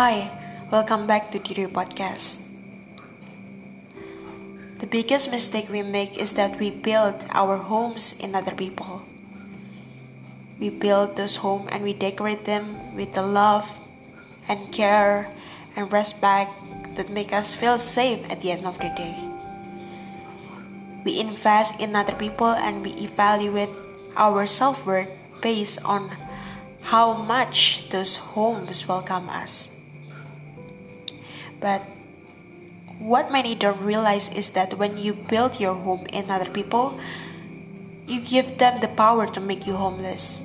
[0.00, 0.32] Hi,
[0.72, 2.40] welcome back to Diri Podcast.
[4.80, 9.04] The biggest mistake we make is that we build our homes in other people.
[10.56, 13.68] We build those homes and we decorate them with the love
[14.48, 15.28] and care
[15.76, 16.48] and respect
[16.96, 19.20] that make us feel safe at the end of the day.
[21.04, 23.68] We invest in other people and we evaluate
[24.16, 25.12] our self worth
[25.44, 26.08] based on
[26.88, 29.76] how much those homes welcome us.
[31.60, 31.82] But
[32.98, 36.98] what many don't realize is that when you build your home in other people,
[38.06, 40.42] you give them the power to make you homeless.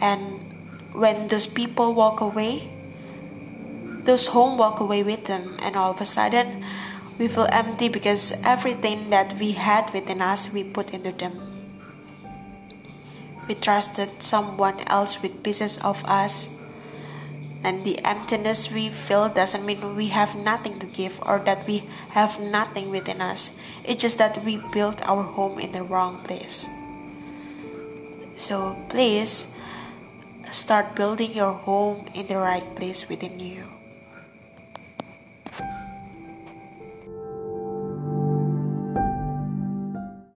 [0.00, 0.42] And
[0.92, 2.70] when those people walk away,
[4.04, 6.64] those home walk away with them, and all of a sudden,
[7.18, 11.38] we feel empty because everything that we had within us we put into them.
[13.46, 16.48] We trusted someone else with pieces of us.
[17.64, 21.84] And the emptiness we feel doesn't mean we have nothing to give or that we
[22.10, 23.56] have nothing within us.
[23.84, 26.68] It's just that we built our home in the wrong place.
[28.36, 29.54] So please
[30.50, 33.81] start building your home in the right place within you.